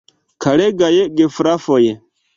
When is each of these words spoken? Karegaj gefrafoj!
Karegaj 0.45 0.95
gefrafoj! 1.21 1.83